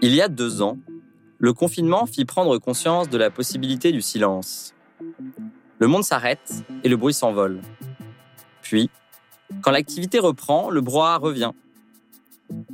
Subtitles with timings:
[0.00, 0.78] Il y a deux ans,
[1.38, 4.74] le confinement fit prendre conscience de la possibilité du silence.
[5.78, 7.60] Le monde s'arrête et le bruit s'envole.
[8.62, 8.90] Puis,
[9.62, 11.52] quand l'activité reprend, le brouhaha revient.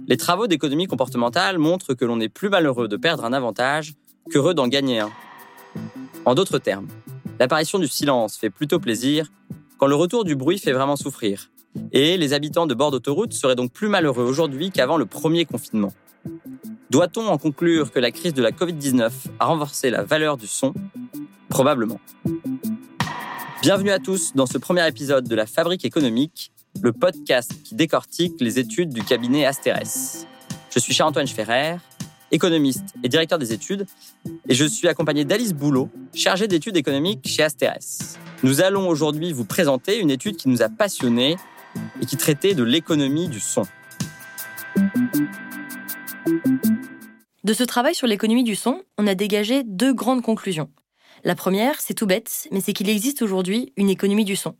[0.06, 3.94] Les travaux d'économie comportementale montrent que l'on est plus malheureux de perdre un avantage
[4.30, 5.10] qu'heureux d'en gagner un.
[6.24, 6.88] En d'autres termes,
[7.38, 9.30] l'apparition du silence fait plutôt plaisir
[9.78, 11.50] quand le retour du bruit fait vraiment souffrir.
[11.92, 15.92] Et les habitants de bord d'autoroute seraient donc plus malheureux aujourd'hui qu'avant le premier confinement.
[16.90, 20.72] Doit-on en conclure que la crise de la Covid-19 a renforcé la valeur du son?
[21.48, 22.00] Probablement.
[23.62, 26.52] Bienvenue à tous dans ce premier épisode de La Fabrique économique,
[26.82, 30.26] le podcast qui décortique les études du cabinet Asterès.
[30.70, 31.76] Je suis Charles-Antoine Schferrer,
[32.30, 33.86] économiste et directeur des études,
[34.48, 38.18] et je suis accompagné d'Alice Boulot, chargée d'études économiques chez Asterès.
[38.42, 41.36] Nous allons aujourd'hui vous présenter une étude qui nous a passionnés
[42.00, 43.62] et qui traitait de l'économie du son.
[47.44, 50.70] De ce travail sur l'économie du son, on a dégagé deux grandes conclusions.
[51.24, 54.56] La première, c'est tout bête, mais c'est qu'il existe aujourd'hui une économie du son,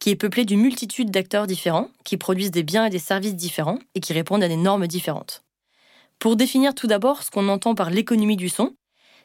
[0.00, 3.78] qui est peuplée d'une multitude d'acteurs différents, qui produisent des biens et des services différents
[3.94, 5.44] et qui répondent à des normes différentes.
[6.18, 8.74] Pour définir tout d'abord ce qu'on entend par l'économie du son,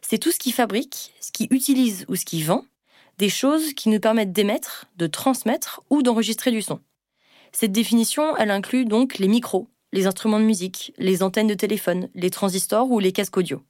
[0.02, 2.66] c'est tout ce qui fabrique, ce qui utilise ou ce qui vend,
[3.18, 6.80] des choses qui nous permettent d'émettre, de transmettre ou d'enregistrer du son.
[7.52, 12.10] Cette définition, elle inclut donc les micros, les instruments de musique, les antennes de téléphone,
[12.14, 13.62] les transistors ou les casques audio.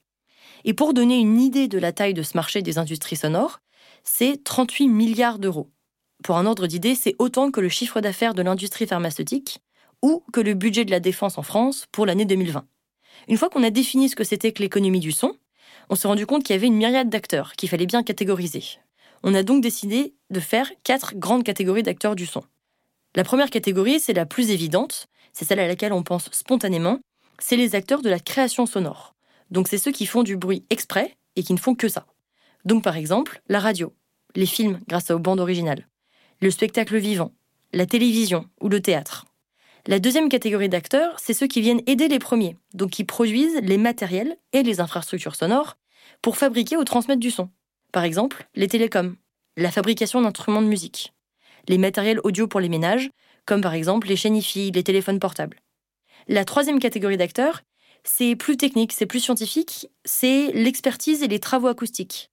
[0.64, 3.60] Et pour donner une idée de la taille de ce marché des industries sonores,
[4.04, 5.70] c'est 38 milliards d'euros.
[6.22, 9.60] Pour un ordre d'idée, c'est autant que le chiffre d'affaires de l'industrie pharmaceutique
[10.02, 12.66] ou que le budget de la défense en France pour l'année 2020.
[13.28, 15.34] Une fois qu'on a défini ce que c'était que l'économie du son,
[15.88, 18.62] on s'est rendu compte qu'il y avait une myriade d'acteurs qu'il fallait bien catégoriser.
[19.22, 22.42] On a donc décidé de faire quatre grandes catégories d'acteurs du son.
[23.16, 27.00] La première catégorie, c'est la plus évidente, c'est celle à laquelle on pense spontanément,
[27.40, 29.16] c'est les acteurs de la création sonore.
[29.50, 32.06] Donc c'est ceux qui font du bruit exprès et qui ne font que ça.
[32.64, 33.92] Donc par exemple, la radio,
[34.36, 35.88] les films grâce aux bandes originales,
[36.40, 37.32] le spectacle vivant,
[37.72, 39.26] la télévision ou le théâtre.
[39.86, 43.78] La deuxième catégorie d'acteurs, c'est ceux qui viennent aider les premiers, donc qui produisent les
[43.78, 45.78] matériels et les infrastructures sonores
[46.22, 47.48] pour fabriquer ou transmettre du son.
[47.90, 49.16] Par exemple, les télécoms,
[49.56, 51.12] la fabrication d'instruments de musique,
[51.68, 53.10] les matériels audio pour les ménages,
[53.46, 55.60] comme par exemple les chaînes les téléphones portables.
[56.28, 57.62] La troisième catégorie d'acteurs,
[58.04, 62.30] c'est plus technique, c'est plus scientifique, c'est l'expertise et les travaux acoustiques.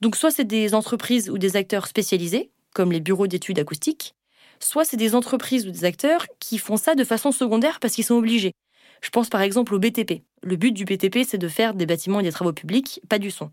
[0.00, 4.14] Donc soit c'est des entreprises ou des acteurs spécialisés, comme les bureaux d'études acoustiques,
[4.60, 8.04] soit c'est des entreprises ou des acteurs qui font ça de façon secondaire parce qu'ils
[8.04, 8.52] sont obligés.
[9.00, 10.22] Je pense par exemple au BTP.
[10.42, 13.30] Le but du BTP, c'est de faire des bâtiments et des travaux publics, pas du
[13.30, 13.50] son.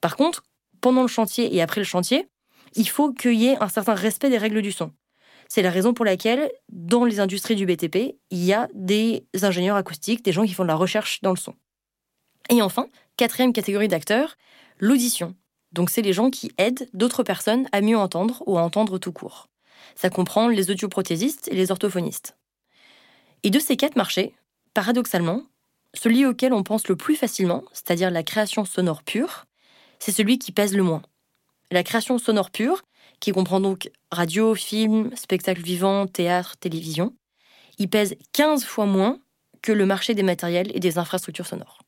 [0.00, 0.42] Par contre,
[0.80, 2.26] pendant le chantier et après le chantier,
[2.74, 4.92] il faut qu'il y ait un certain respect des règles du son.
[5.48, 9.76] C'est la raison pour laquelle, dans les industries du BTP, il y a des ingénieurs
[9.76, 11.54] acoustiques, des gens qui font de la recherche dans le son.
[12.50, 14.36] Et enfin, quatrième catégorie d'acteurs,
[14.78, 15.34] l'audition.
[15.72, 19.12] Donc c'est les gens qui aident d'autres personnes à mieux entendre ou à entendre tout
[19.12, 19.48] court.
[19.96, 22.36] Ça comprend les audioprothésistes et les orthophonistes.
[23.42, 24.34] Et de ces quatre marchés,
[24.72, 25.42] paradoxalement,
[25.92, 29.46] celui auquel on pense le plus facilement, c'est-à-dire la création sonore pure,
[29.98, 31.02] c'est celui qui pèse le moins.
[31.70, 32.82] La création sonore pure,
[33.20, 37.14] qui comprend donc radio, film, spectacle vivant, théâtre, télévision,
[37.78, 39.18] il pèse 15 fois moins
[39.62, 41.80] que le marché des matériels et des infrastructures sonores.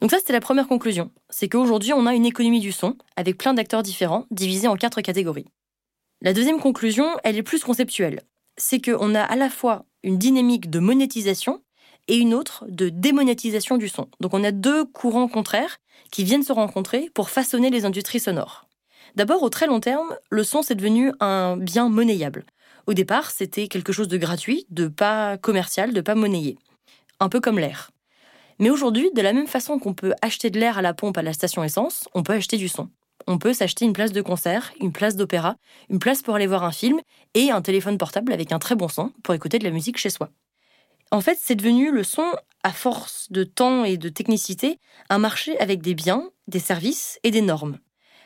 [0.00, 1.10] Donc ça, c'était la première conclusion.
[1.28, 5.00] C'est qu'aujourd'hui, on a une économie du son, avec plein d'acteurs différents, divisés en quatre
[5.00, 5.46] catégories.
[6.22, 8.22] La deuxième conclusion, elle est plus conceptuelle.
[8.56, 11.62] C'est qu'on a à la fois une dynamique de monétisation
[12.08, 14.08] et une autre de démonétisation du son.
[14.20, 15.78] Donc on a deux courants contraires
[16.10, 18.63] qui viennent se rencontrer pour façonner les industries sonores.
[19.14, 22.44] D'abord, au très long terme, le son c'est devenu un bien monnayable.
[22.86, 26.58] Au départ, c'était quelque chose de gratuit, de pas commercial, de pas monnayé.
[27.20, 27.90] Un peu comme l'air.
[28.58, 31.22] Mais aujourd'hui, de la même façon qu'on peut acheter de l'air à la pompe à
[31.22, 32.88] la station essence, on peut acheter du son.
[33.26, 35.56] On peut s'acheter une place de concert, une place d'opéra,
[35.88, 37.00] une place pour aller voir un film
[37.34, 40.10] et un téléphone portable avec un très bon son pour écouter de la musique chez
[40.10, 40.30] soi.
[41.10, 42.26] En fait, c'est devenu le son,
[42.64, 44.78] à force de temps et de technicité,
[45.08, 47.78] un marché avec des biens, des services et des normes.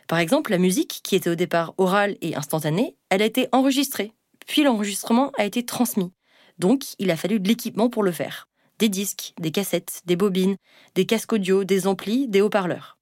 [0.09, 4.13] Par exemple, la musique, qui était au départ orale et instantanée, elle a été enregistrée,
[4.47, 6.13] puis l'enregistrement a été transmis.
[6.59, 8.49] Donc, il a fallu de l'équipement pour le faire.
[8.79, 10.57] Des disques, des cassettes, des bobines,
[10.95, 12.97] des casques audio, des amplis, des haut-parleurs.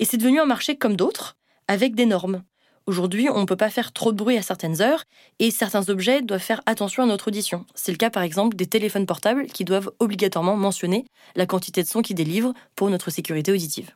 [0.00, 1.36] Et c'est devenu un marché comme d'autres,
[1.68, 2.42] avec des normes.
[2.86, 5.04] Aujourd'hui, on ne peut pas faire trop de bruit à certaines heures
[5.38, 7.64] et certains objets doivent faire attention à notre audition.
[7.76, 11.04] C'est le cas par exemple des téléphones portables qui doivent obligatoirement mentionner
[11.36, 13.92] la quantité de son qu'ils délivrent pour notre sécurité auditive.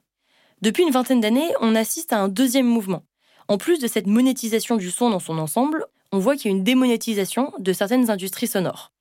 [0.62, 3.04] Depuis une vingtaine d'années, on assiste à un deuxième mouvement.
[3.48, 6.56] En plus de cette monétisation du son dans son ensemble, on voit qu'il y a
[6.56, 8.92] une démonétisation de certaines industries sonores.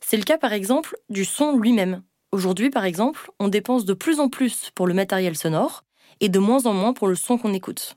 [0.00, 2.02] C'est le cas par exemple du son lui-même.
[2.32, 5.82] Aujourd'hui par exemple, on dépense de plus en plus pour le matériel sonore
[6.20, 7.96] et de moins en moins pour le son qu'on écoute.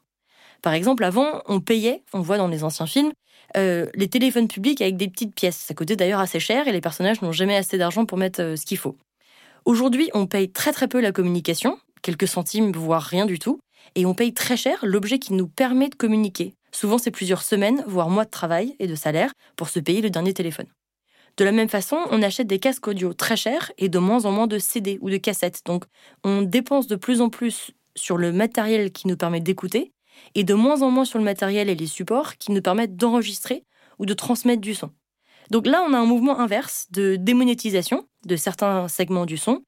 [0.64, 3.12] Par exemple, avant, on payait, on voit dans les anciens films,
[3.58, 5.58] euh, les téléphones publics avec des petites pièces.
[5.58, 8.56] Ça coûtait d'ailleurs assez cher et les personnages n'ont jamais assez d'argent pour mettre euh,
[8.56, 8.98] ce qu'il faut.
[9.66, 13.60] Aujourd'hui, on paye très très peu la communication, quelques centimes, voire rien du tout,
[13.96, 16.54] et on paye très cher l'objet qui nous permet de communiquer.
[16.72, 20.10] Souvent, c'est plusieurs semaines, voire mois de travail et de salaire pour se payer le
[20.12, 20.68] dernier téléphone.
[21.38, 24.32] De la même façon, on achète des casques audio très chers et de moins en
[24.32, 25.62] moins de CD ou de cassettes.
[25.66, 25.86] Donc,
[26.24, 29.94] on dépense de plus en plus sur le matériel qui nous permet d'écouter
[30.36, 33.64] et de moins en moins sur le matériel et les supports qui nous permettent d'enregistrer
[33.98, 34.92] ou de transmettre du son.
[35.50, 39.64] Donc là, on a un mouvement inverse de démonétisation de certains segments du son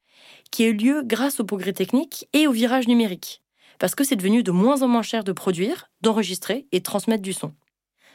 [0.56, 3.42] qui a eu lieu grâce au progrès technique et au virage numérique,
[3.78, 7.20] parce que c'est devenu de moins en moins cher de produire, d'enregistrer et de transmettre
[7.20, 7.52] du son.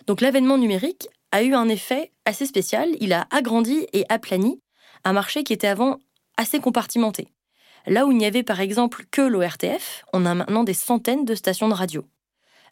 [0.07, 4.59] Donc l'avènement numérique a eu un effet assez spécial, il a agrandi et aplani
[5.03, 5.99] un marché qui était avant
[6.35, 7.27] assez compartimenté.
[7.85, 11.35] Là où il n'y avait par exemple que l'ORTF, on a maintenant des centaines de
[11.35, 12.07] stations de radio.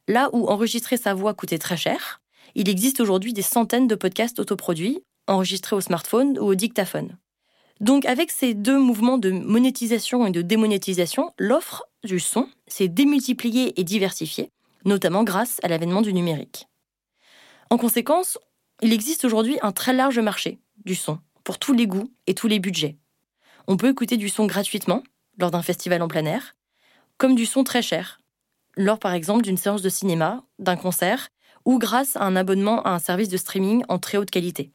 [0.08, 2.22] Là où enregistrer sa voix coûtait très cher,
[2.56, 7.20] il existe aujourd'hui des centaines de podcasts autoproduits, enregistrés au smartphone ou au dictaphone.
[7.80, 13.80] Donc avec ces deux mouvements de monétisation et de démonétisation, l'offre du son s'est démultipliée
[13.80, 14.52] et diversifiée,
[14.86, 16.68] notamment grâce à l'avènement du numérique.
[17.70, 18.38] En conséquence,
[18.82, 22.48] il existe aujourd'hui un très large marché du son, pour tous les goûts et tous
[22.48, 22.98] les budgets.
[23.68, 25.04] On peut écouter du son gratuitement,
[25.38, 26.56] lors d'un festival en plein air,
[27.18, 28.20] comme du son très cher,
[28.76, 31.30] lors par exemple d'une séance de cinéma, d'un concert,
[31.66, 34.72] ou grâce à un abonnement à un service de streaming en très haute qualité.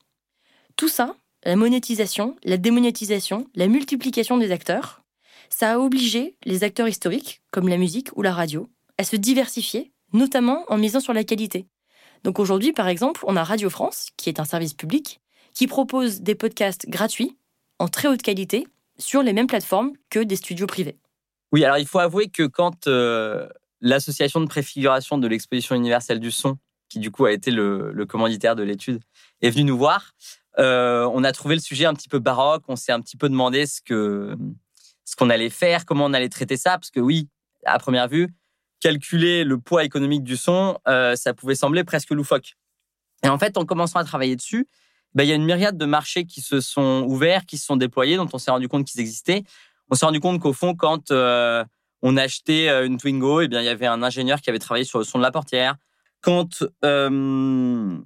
[0.77, 5.03] Tout ça, la monétisation, la démonétisation, la multiplication des acteurs,
[5.51, 8.69] ça a obligé les acteurs historiques, comme la musique ou la radio,
[8.99, 11.67] à se diversifier, notamment en misant sur la qualité.
[12.23, 15.21] Donc aujourd'hui, par exemple, on a Radio France, qui est un service public,
[15.55, 17.37] qui propose des podcasts gratuits,
[17.79, 18.67] en très haute qualité,
[18.99, 20.97] sur les mêmes plateformes que des studios privés.
[21.53, 23.49] Oui, alors il faut avouer que quand euh,
[23.81, 26.57] l'association de préfiguration de l'exposition universelle du son,
[26.95, 29.01] qui du coup a été le, commanditaire de l'étude,
[29.43, 30.13] est venue nous voir,
[30.61, 32.63] euh, on a trouvé le sujet un petit peu baroque.
[32.69, 34.37] On s'est un petit peu demandé ce que
[35.05, 37.29] ce qu'on allait faire, comment on allait traiter ça, parce que oui,
[37.67, 38.33] à première vue,
[38.79, 42.55] calculer le poids économique du son, euh, ça pouvait sembler presque loufoque.
[43.25, 44.69] Et en fait, en commençant à travailler dessus,
[45.15, 47.77] ben, il y a une myriade de marchés qui se sont ouverts, qui se sont
[47.77, 49.43] déployés, dont on s'est rendu compte qu'ils existaient.
[49.91, 51.65] On s'est rendu compte qu'au fond, quand euh,
[52.03, 54.99] on achetait une Twingo, eh bien, il y avait un ingénieur qui avait travaillé sur
[54.99, 55.75] le son de la portière.
[56.25, 57.99] Quand euh,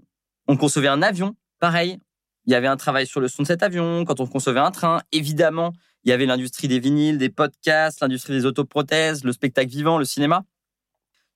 [0.49, 2.00] on concevait un avion, pareil,
[2.47, 4.05] il y avait un travail sur le son de cet avion.
[4.05, 5.73] Quand on concevait un train, évidemment,
[6.03, 10.05] il y avait l'industrie des vinyles, des podcasts, l'industrie des autoprothèses, le spectacle vivant, le
[10.05, 10.44] cinéma.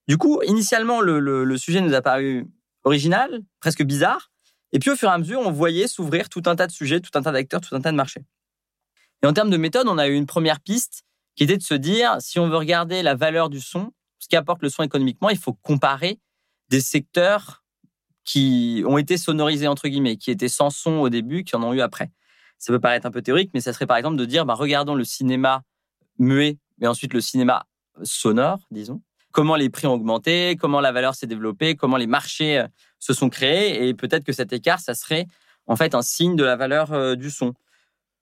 [0.09, 2.49] Du coup, initialement, le, le sujet nous a paru
[2.83, 4.33] original, presque bizarre.
[4.73, 6.99] Et puis au fur et à mesure, on voyait s'ouvrir tout un tas de sujets,
[6.99, 8.25] tout un tas d'acteurs, tout un tas de marchés.
[9.23, 11.05] Et en termes de méthode, on a eu une première piste
[11.37, 14.63] qui était de se dire, si on veut regarder la valeur du son, ce qu'apporte
[14.63, 16.19] le son économiquement, il faut comparer
[16.73, 17.63] des secteurs
[18.25, 21.75] qui ont été sonorisés, entre guillemets, qui étaient sans son au début, qui en ont
[21.75, 22.11] eu après.
[22.59, 24.95] Ça peut paraître un peu théorique, mais ça serait par exemple de dire, bah, regardons
[24.95, 25.65] le cinéma
[26.19, 27.67] muet, mais ensuite le cinéma
[28.05, 29.03] sonore, disons.
[29.33, 32.67] Comment les prix ont augmenté, comment la valeur s'est développée, comment les marchés euh,
[32.99, 35.27] se sont créés et peut-être que cet écart, ça serait
[35.67, 37.53] en fait un signe de la valeur euh, du son.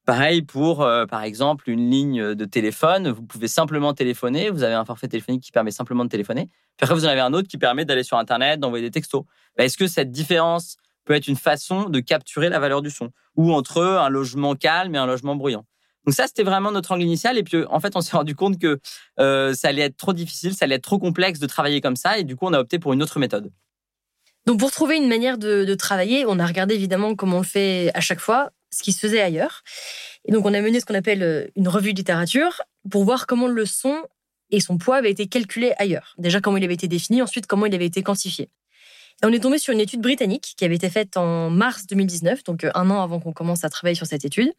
[0.06, 3.10] Pareil pour, euh, par exemple, une ligne de téléphone.
[3.10, 4.50] Vous pouvez simplement téléphoner.
[4.50, 6.46] Vous avez un forfait téléphonique qui permet simplement de téléphoner.
[6.76, 9.24] Puis après, vous en avez un autre qui permet d'aller sur Internet, d'envoyer des textos.
[9.56, 13.10] Bah, est-ce que cette différence peut être une façon de capturer la valeur du son
[13.36, 15.64] Ou entre un logement calme et un logement bruyant?
[16.06, 17.36] Donc ça, c'était vraiment notre angle initial.
[17.36, 18.80] Et puis, en fait, on s'est rendu compte que
[19.18, 22.18] euh, ça allait être trop difficile, ça allait être trop complexe de travailler comme ça.
[22.18, 23.50] Et du coup, on a opté pour une autre méthode.
[24.46, 27.90] Donc pour trouver une manière de, travailler, on a regardé évidemment comment on le fait
[27.94, 29.62] à chaque fois, ce qui se faisait ailleurs.
[30.24, 33.26] Et donc on a mené ce qu'on appelle euh, une revue de littérature pour voir
[33.26, 34.02] comment le son
[34.50, 36.14] et son poids avaient été calculés ailleurs.
[36.18, 38.48] Déjà comment il avait été défini, ensuite comment il avait été quantifié.
[39.22, 42.42] Et on est tombé sur une étude britannique qui avait été faite en mars 2019,
[42.44, 44.52] donc euh, un an avant qu'on commence à travailler sur cette étude.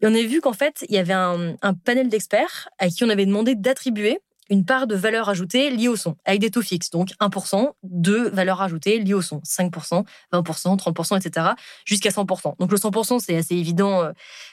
[0.00, 3.04] Et on a vu qu'en fait, il y avait un, un panel d'experts à qui
[3.04, 4.18] on avait demandé d'attribuer
[4.50, 6.90] une part de valeur ajoutée liée au son, avec des taux fixes.
[6.90, 11.48] Donc 1% de valeur ajoutée liée au son, 5%, 20%, 30%, etc.,
[11.84, 12.56] jusqu'à 100%.
[12.58, 14.12] Donc le 100%, c'est assez évident, euh,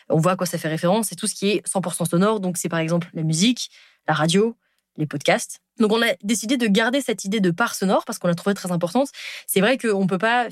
[0.09, 2.57] on voit à quoi ça fait référence, c'est tout ce qui est 100% sonore, donc
[2.57, 3.69] c'est par exemple la musique,
[4.07, 4.55] la radio,
[4.97, 5.59] les podcasts.
[5.79, 8.53] Donc on a décidé de garder cette idée de part sonore parce qu'on l'a trouvée
[8.53, 9.09] très importante.
[9.45, 10.47] C'est vrai qu'on peut pas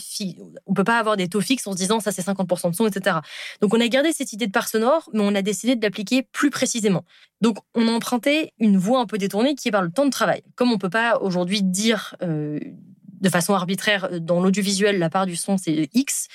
[0.65, 2.87] on peut pas avoir des taux fixes en se disant ça c'est 50% de son,
[2.87, 3.17] etc.
[3.61, 6.23] Donc on a gardé cette idée de part sonore, mais on a décidé de l'appliquer
[6.23, 7.05] plus précisément.
[7.41, 10.11] Donc on a emprunté une voie un peu détournée qui est par le temps de
[10.11, 10.43] travail.
[10.55, 12.59] Comme on peut pas aujourd'hui dire euh,
[13.21, 16.27] de façon arbitraire, dans l'audiovisuel, la part du son, c'est X,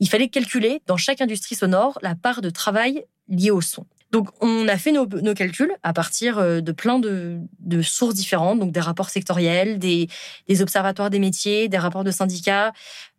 [0.00, 3.86] il fallait calculer dans chaque industrie sonore la part de travail liée au son.
[4.14, 7.40] Donc, on a fait nos, calculs à partir euh, de plein de,
[7.82, 10.08] sources différentes, donc des rapports sectoriels, des,
[10.60, 12.72] observatoires des métiers, des rapports de syndicats,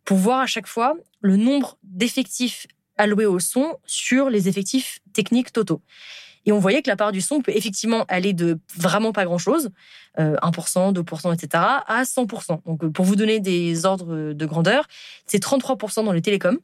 [0.06, 5.52] pour voir à chaque fois le nombre d'effectifs alloués au son sur les effectifs techniques
[5.52, 5.82] totaux.
[6.46, 9.68] Et on voyait que la part du son peut effectivement aller de vraiment pas grand-chose,
[10.16, 12.62] 1%, 2%, etc., à 100%.
[12.64, 14.86] Donc, euh, pour vous donner des ordres de grandeur,
[15.26, 16.56] c'est 33% dans les télécoms.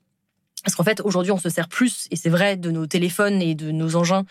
[0.65, 3.55] Parce qu'en fait, aujourd'hui, on se sert plus, et c'est vrai, de nos téléphones et
[3.55, 4.25] de nos engins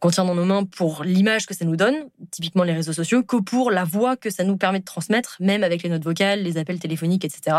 [0.00, 1.94] qu'on tient dans nos mains pour l'image que ça nous donne,
[2.30, 5.62] typiquement les réseaux sociaux, que pour la voix que ça nous permet de transmettre, même
[5.62, 7.56] avec les notes vocales, les appels téléphoniques, etc.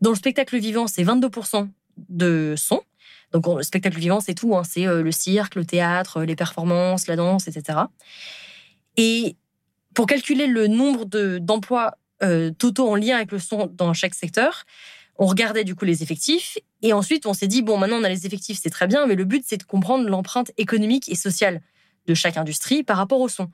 [0.00, 1.68] Dans le spectacle vivant, c'est 22%
[2.08, 2.80] de son.
[3.30, 4.56] Donc, le spectacle vivant, c'est tout.
[4.56, 4.64] Hein.
[4.64, 7.78] C'est euh, le cirque, le théâtre, les performances, la danse, etc.
[8.96, 9.36] Et
[9.94, 11.04] pour calculer le nombre
[11.38, 14.64] d'emplois euh, totaux en lien avec le son dans chaque secteur,
[15.18, 18.08] on regardait du coup les effectifs et ensuite on s'est dit bon maintenant on a
[18.08, 21.60] les effectifs c'est très bien mais le but c'est de comprendre l'empreinte économique et sociale
[22.06, 23.50] de chaque industrie par rapport au son.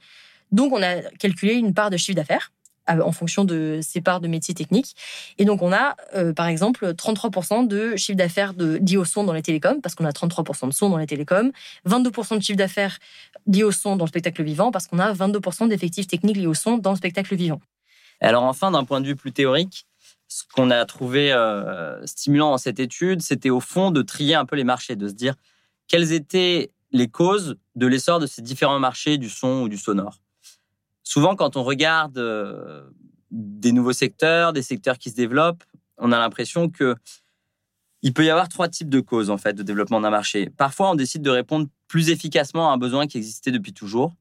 [0.52, 2.52] Donc on a calculé une part de chiffre d'affaires
[2.90, 4.94] euh, en fonction de ces parts de métiers techniques.
[5.36, 9.32] Et donc, on a, euh, par exemple, 33% de chiffre d'affaires lié au son dans
[9.32, 11.52] les télécoms, parce qu'on a 33% de son dans les télécoms,
[11.86, 12.98] 22% de chiffre d'affaires
[13.46, 16.54] lié au son dans le spectacle vivant, parce qu'on a 22% d'effectifs techniques liés au
[16.54, 17.60] son dans le spectacle vivant.
[18.20, 19.86] Alors enfin, d'un point de vue plus théorique,
[20.28, 24.44] ce qu'on a trouvé euh, stimulant dans cette étude, c'était au fond de trier un
[24.44, 25.34] peu les marchés, de se dire
[25.88, 30.20] quelles étaient les causes de l'essor de ces différents marchés du son ou du sonore
[31.08, 32.82] souvent, quand on regarde euh,
[33.30, 35.64] des nouveaux secteurs, des secteurs qui se développent,
[35.96, 36.94] on a l'impression que
[38.02, 40.50] il peut y avoir trois types de causes en fait de développement d'un marché.
[40.56, 44.14] Parfois, on décide de répondre plus efficacement à un besoin qui existait depuis toujours.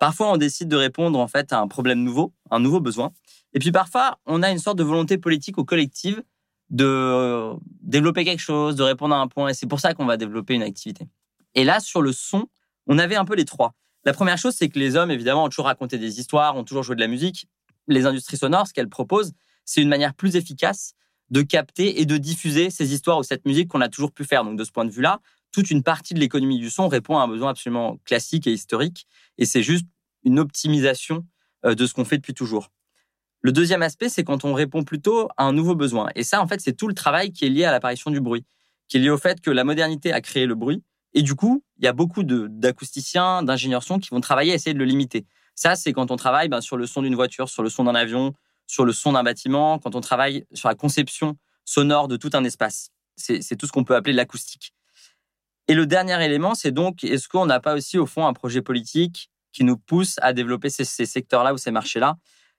[0.00, 3.12] Parfois, on décide de répondre en fait à un problème nouveau, un nouveau besoin.
[3.52, 6.22] Et puis parfois, on a une sorte de volonté politique ou collective
[6.70, 7.52] de
[7.82, 9.48] développer quelque chose, de répondre à un point.
[9.48, 11.06] Et c'est pour ça qu'on va développer une activité.
[11.54, 12.48] Et là, sur le son,
[12.86, 13.74] on avait un peu les trois.
[14.04, 16.82] La première chose, c'est que les hommes, évidemment, ont toujours raconté des histoires, ont toujours
[16.82, 17.46] joué de la musique.
[17.86, 19.34] Les industries sonores, ce qu'elles proposent,
[19.66, 20.94] c'est une manière plus efficace
[21.28, 24.44] de capter et de diffuser ces histoires ou cette musique qu'on a toujours pu faire.
[24.44, 25.20] Donc, de ce point de vue-là,
[25.52, 29.06] toute une partie de l'économie du son répond à un besoin absolument classique et historique.
[29.38, 29.86] Et c'est juste
[30.24, 31.26] une optimisation
[31.64, 32.70] euh, de ce qu'on fait depuis toujours.
[33.42, 36.10] Le deuxième aspect, c'est quand on répond plutôt à un nouveau besoin.
[36.14, 38.44] Et ça, en fait, c'est tout le travail qui est lié à l'apparition du bruit,
[38.88, 40.82] qui est lié au fait que la modernité a créé le bruit
[41.14, 44.74] et du coup, il y a beaucoup d'acousticiens, d'ingénieurs son qui vont travailler à essayer
[44.74, 45.26] de le limiter.
[45.54, 47.94] Ça, c'est quand on travaille ben, sur le son d'une voiture, sur le son d'un
[47.94, 48.32] avion,
[48.66, 52.44] sur le son d'un bâtiment, quand on travaille sur la conception sonore de tout un
[52.44, 52.90] espace.
[53.16, 54.72] C'est tout ce qu'on peut appeler l'acoustique.
[55.70, 58.60] Et le dernier élément, c'est donc, est-ce qu'on n'a pas aussi, au fond, un projet
[58.60, 62.16] politique qui nous pousse à développer ces, secteurs-là ou ces marchés-là?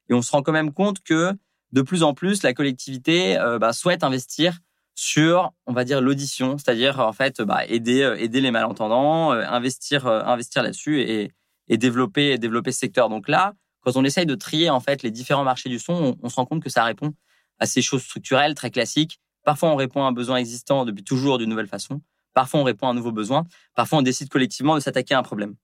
[0.09, 1.33] Et on se rend quand même compte que,
[1.73, 4.59] de plus en plus, la collectivité euh, ben, souhaite investir
[4.95, 9.43] sur, on va dire, l'audition, c'est-à-dire en fait bah, aider, euh, aider les malentendants, euh,
[9.45, 11.33] investir, investir là-dessus et,
[11.67, 13.09] développer, développer ce secteur.
[13.09, 16.29] Donc là, quand on essaye de trier en fait les différents marchés du son, on,
[16.29, 17.13] se rend compte que ça répond
[17.59, 19.19] à ces choses structurelles très classiques.
[19.43, 21.99] Parfois, on répond à un besoin existant depuis toujours d'une nouvelle façon.
[22.33, 23.45] Parfois, on répond à un nouveau besoin.
[23.75, 25.55] Parfois, on décide collectivement de s'attaquer à un problème.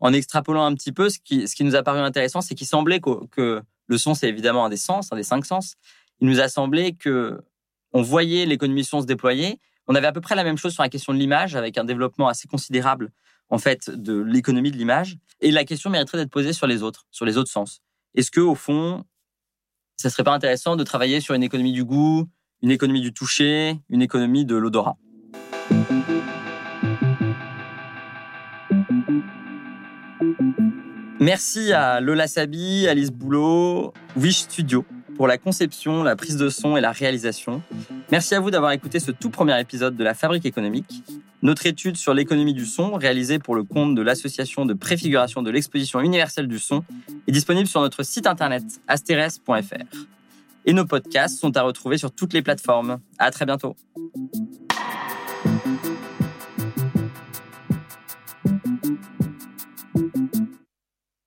[0.00, 3.26] En extrapolant un petit peu, ce qui, nous a paru intéressant, c'est qu'il semblait que,
[3.26, 5.74] que le son, c'est évidemment un des sens, un des cinq sens.
[6.20, 7.40] Il nous a semblé que
[7.92, 9.58] on voyait l'économie son se déployer.
[9.86, 11.84] On avait à peu près la même chose sur la question de l'image, avec un
[11.84, 13.12] développement assez considérable
[13.50, 15.18] en fait de l'économie de l'image.
[15.40, 17.82] Et la question mériterait d'être posée sur les autres, sur les autres sens.
[18.14, 19.04] Est-ce que au fond,
[19.96, 22.28] ça serait pas intéressant de travailler sur une économie du goût,
[22.62, 24.96] une économie du toucher, une économie de l'odorat?
[31.20, 34.84] Merci à Lola Sabi, Alice Boulot, Wish Studio
[35.16, 37.62] pour la conception, la prise de son et la réalisation.
[38.10, 41.04] Merci à vous d'avoir écouté ce tout premier épisode de La Fabrique économique,
[41.42, 45.50] notre étude sur l'économie du son réalisée pour le compte de l'association de préfiguration de
[45.50, 46.82] l'exposition universelle du son
[47.26, 49.96] est disponible sur notre site internet asteres.fr.
[50.64, 52.98] Et nos podcasts sont à retrouver sur toutes les plateformes.
[53.18, 53.76] À très bientôt.